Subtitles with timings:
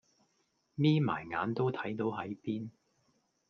[0.73, 2.71] 眯埋眼都睇到喺邊